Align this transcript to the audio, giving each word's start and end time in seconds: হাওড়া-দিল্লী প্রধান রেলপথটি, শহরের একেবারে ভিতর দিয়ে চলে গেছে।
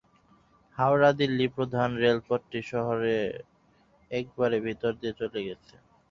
হাওড়া-দিল্লী 0.77 1.47
প্রধান 1.55 1.89
রেলপথটি, 2.03 2.59
শহরের 2.71 3.29
একেবারে 4.11 4.57
ভিতর 4.67 4.91
দিয়ে 4.99 5.13
চলে 5.21 5.39
গেছে। 5.47 5.75